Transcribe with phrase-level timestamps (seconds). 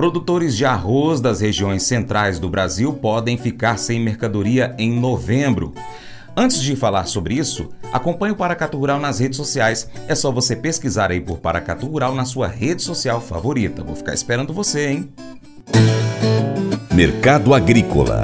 [0.00, 5.74] Produtores de arroz das regiões centrais do Brasil podem ficar sem mercadoria em novembro.
[6.34, 9.90] Antes de falar sobre isso, acompanhe o Paracatu Rural nas redes sociais.
[10.08, 13.84] É só você pesquisar aí por Paracatu Rural na sua rede social favorita.
[13.84, 15.12] Vou ficar esperando você, hein?
[16.94, 18.22] Mercado Agrícola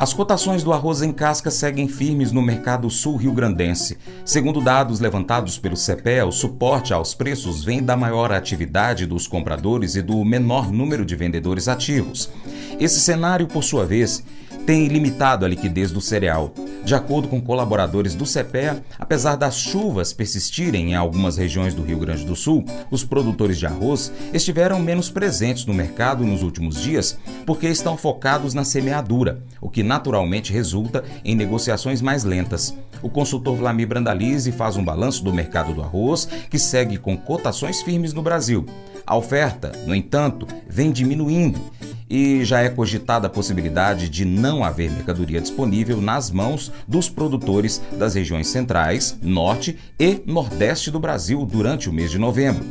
[0.00, 3.98] As cotações do arroz em casca seguem firmes no mercado sul-rio-grandense.
[4.24, 9.96] Segundo dados levantados pelo CPE, o suporte aos preços vem da maior atividade dos compradores
[9.96, 12.30] e do menor número de vendedores ativos.
[12.78, 14.22] Esse cenário, por sua vez,
[14.64, 16.54] tem limitado a liquidez do cereal.
[16.88, 21.98] De acordo com colaboradores do CPEA, apesar das chuvas persistirem em algumas regiões do Rio
[21.98, 27.18] Grande do Sul, os produtores de arroz estiveram menos presentes no mercado nos últimos dias
[27.44, 32.74] porque estão focados na semeadura, o que naturalmente resulta em negociações mais lentas.
[33.02, 37.82] O consultor Vlamir Brandalize faz um balanço do mercado do arroz, que segue com cotações
[37.82, 38.64] firmes no Brasil.
[39.06, 41.60] A oferta, no entanto, vem diminuindo
[42.08, 47.82] e já é cogitada a possibilidade de não haver mercadoria disponível nas mãos dos produtores
[47.98, 52.64] das regiões centrais, norte e nordeste do Brasil durante o mês de novembro.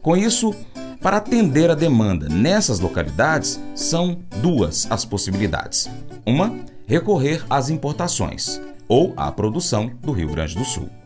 [0.00, 0.54] Com isso,
[1.00, 5.88] para atender a demanda nessas localidades, são duas as possibilidades.
[6.24, 6.54] Uma,
[6.86, 11.01] recorrer às importações ou à produção do Rio Grande do Sul.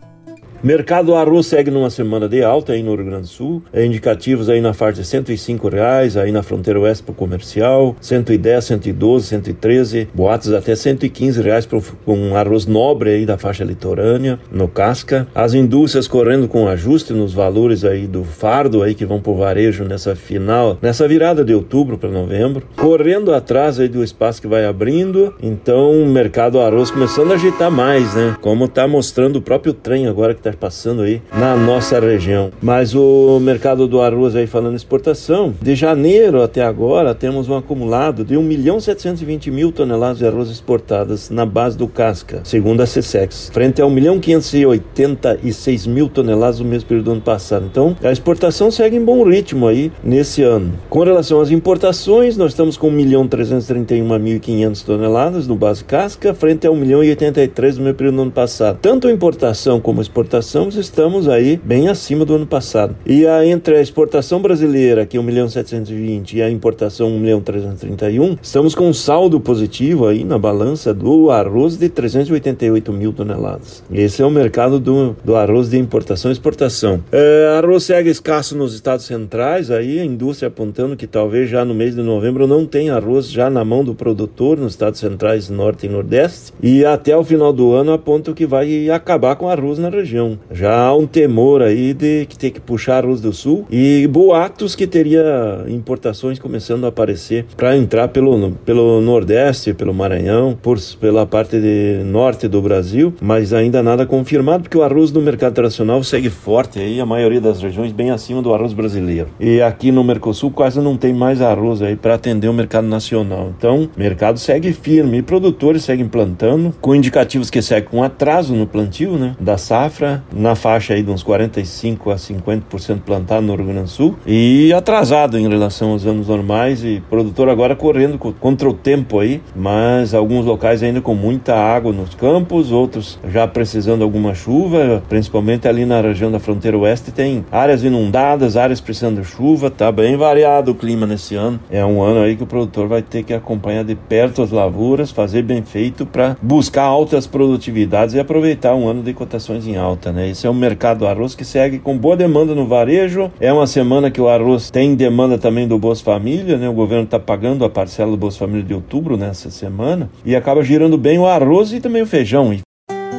[0.62, 4.48] Mercado arroz segue numa semana de alta aí no Rio Grande do Sul, é indicativos
[4.48, 9.26] aí na faixa de 105 reais, aí na fronteira oeste para o comercial, 110, 112,
[9.26, 15.28] 113, boatos até 115 reais para um arroz nobre aí da faixa litorânea, no casca.
[15.34, 19.36] As indústrias correndo com ajuste nos valores aí do fardo aí que vão para o
[19.36, 24.48] varejo nessa final, nessa virada de outubro para novembro, correndo atrás aí do espaço que
[24.48, 28.36] vai abrindo, então o mercado arroz começando a agitar mais, né?
[28.40, 32.50] Como está mostrando o próprio trem agora que está passando aí na nossa região.
[32.62, 38.24] Mas o mercado do arroz aí falando exportação, de janeiro até agora temos um acumulado
[38.24, 42.84] de 1 milhão 720 mil toneladas de arroz exportadas na base do casca, segundo a
[42.84, 47.66] CSEX, frente a 1 milhão 586 mil toneladas no mesmo período do ano passado.
[47.70, 50.74] Então, a exportação segue em bom ritmo aí nesse ano.
[50.88, 55.84] Com relação às importações, nós estamos com 1 milhão 331 mil 500 toneladas no base
[55.84, 58.78] casca, frente a 1 milhão 83 no mesmo período do ano passado.
[58.80, 62.94] Tanto importação como exportação exportação, estamos aí bem acima do ano passado.
[63.06, 67.18] E a, entre a exportação brasileira, que é 1 milhão 720, e a importação 1
[67.18, 73.12] milhão 331, estamos com um saldo positivo aí na balança do arroz de 388 mil
[73.12, 73.82] toneladas.
[73.90, 77.02] Esse é o mercado do, do arroz de importação e exportação.
[77.10, 81.74] É, arroz segue escasso nos estados centrais, aí a indústria apontando que talvez já no
[81.74, 85.86] mês de novembro não tenha arroz já na mão do produtor nos estados centrais norte
[85.86, 86.52] e nordeste.
[86.62, 90.86] E até o final do ano aponta que vai acabar com arroz na região Já
[90.86, 94.86] há um temor aí de que ter que puxar arroz do sul e boatos que
[94.86, 101.60] teria importações começando a aparecer para entrar pelo, pelo Nordeste, pelo Maranhão, por, pela parte
[101.60, 106.30] de norte do Brasil, mas ainda nada confirmado, porque o arroz no mercado internacional segue
[106.30, 109.28] forte aí, a maioria das regiões bem acima do arroz brasileiro.
[109.38, 113.52] E aqui no Mercosul quase não tem mais arroz aí para atender o mercado nacional.
[113.56, 118.54] Então, o mercado segue firme e produtores seguem plantando, com indicativos que seguem com atraso
[118.54, 123.54] no plantio, né, da safra, na faixa aí de uns 45 a 50% plantado no
[123.54, 128.18] Rio Grande do Sul e atrasado em relação aos anos normais e produtor agora correndo
[128.18, 133.46] contra o tempo aí, mas alguns locais ainda com muita água nos campos, outros já
[133.46, 138.80] precisando de alguma chuva, principalmente ali na região da fronteira oeste tem áreas inundadas, áreas
[138.80, 141.60] precisando de chuva, tá bem variado o clima nesse ano.
[141.70, 145.10] É um ano aí que o produtor vai ter que acompanhar de perto as lavouras,
[145.10, 150.05] fazer bem feito para buscar altas produtividades e aproveitar um ano de cotações em alta
[150.12, 150.28] né?
[150.30, 153.30] Esse é um mercado do arroz que segue com boa demanda no varejo.
[153.40, 156.68] É uma semana que o arroz tem demanda também do Bolsa Família, né?
[156.68, 160.62] O governo está pagando a parcela do Bolsa Família de outubro nessa semana e acaba
[160.62, 162.56] girando bem o arroz e também o feijão.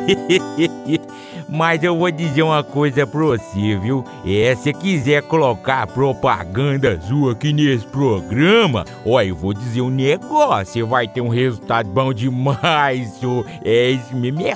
[1.50, 4.04] Mas eu vou dizer uma coisa pra você, viu?
[4.26, 10.74] É, se quiser colocar propaganda sua aqui nesse programa, ó, eu vou dizer um negócio,
[10.74, 13.46] você vai ter um resultado bom demais, senhor.
[13.64, 14.56] É isso mesmo, é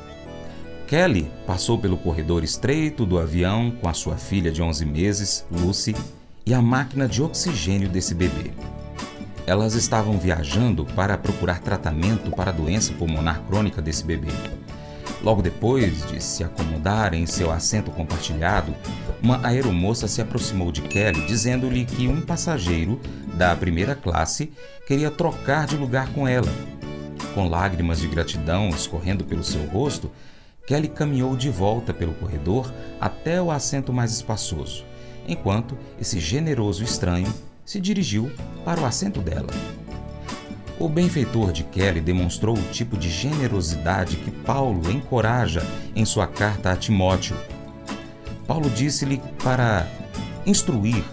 [0.91, 5.95] Kelly passou pelo corredor estreito do avião com a sua filha de 11 meses, Lucy,
[6.45, 8.51] e a máquina de oxigênio desse bebê.
[9.47, 14.33] Elas estavam viajando para procurar tratamento para a doença pulmonar crônica desse bebê.
[15.23, 18.75] Logo depois de se acomodar em seu assento compartilhado,
[19.23, 22.99] uma aeromoça se aproximou de Kelly dizendo-lhe que um passageiro
[23.35, 24.51] da primeira classe
[24.85, 26.51] queria trocar de lugar com ela.
[27.33, 30.11] Com lágrimas de gratidão escorrendo pelo seu rosto,
[30.65, 34.85] Kelly caminhou de volta pelo corredor até o assento mais espaçoso,
[35.27, 37.33] enquanto esse generoso estranho
[37.65, 38.31] se dirigiu
[38.63, 39.49] para o assento dela.
[40.79, 45.61] O benfeitor de Kelly demonstrou o tipo de generosidade que Paulo encoraja
[45.95, 47.35] em sua carta a Timóteo.
[48.47, 49.87] Paulo disse-lhe para
[50.45, 51.03] instruir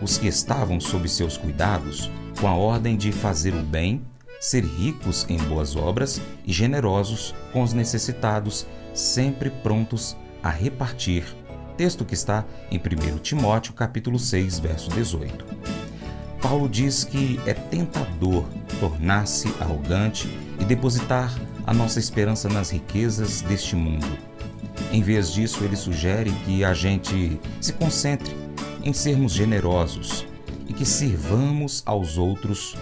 [0.00, 2.10] os que estavam sob seus cuidados
[2.40, 4.02] com a ordem de fazer o bem,
[4.42, 11.24] ser ricos em boas obras e generosos com os necessitados, sempre prontos a repartir.
[11.76, 15.44] Texto que está em 1 Timóteo capítulo 6, verso 18.
[16.42, 18.44] Paulo diz que é tentador
[18.80, 20.28] tornar-se arrogante
[20.58, 21.32] e depositar
[21.64, 24.18] a nossa esperança nas riquezas deste mundo.
[24.90, 28.36] Em vez disso, ele sugere que a gente se concentre
[28.82, 30.26] em sermos generosos
[30.66, 32.76] e que sirvamos aos outros,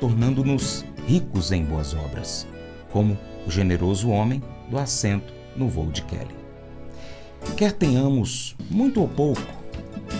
[0.00, 2.46] tornando-nos ricos em boas obras,
[2.90, 6.34] como o generoso homem do assento no voo de Kelly.
[7.56, 9.42] Quer tenhamos muito ou pouco,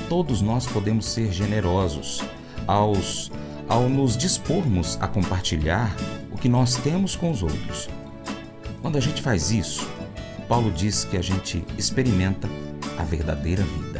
[0.08, 2.22] todos nós podemos ser generosos
[2.66, 3.30] aos,
[3.68, 5.94] ao nos dispormos a compartilhar
[6.32, 7.88] o que nós temos com os outros.
[8.82, 9.88] Quando a gente faz isso,
[10.48, 12.48] Paulo diz que a gente experimenta
[12.98, 13.93] a verdadeira vida.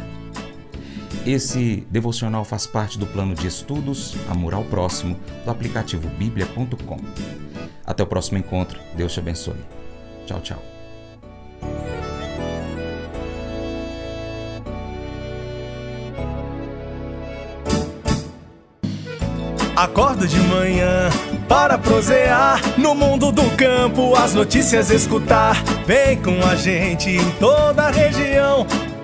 [1.25, 6.99] Esse devocional faz parte do plano de estudos Amor ao Próximo do aplicativo bíblia.com.
[7.83, 8.79] Até o próximo encontro.
[8.95, 9.55] Deus te abençoe.
[10.27, 10.61] Tchau, tchau.
[19.75, 21.09] Acordo de manhã
[21.49, 25.61] para prosear no mundo do campo, as notícias escutar.
[25.85, 28.65] Vem com a gente em toda a região